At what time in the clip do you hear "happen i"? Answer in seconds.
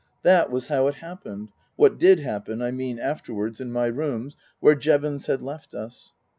2.21-2.71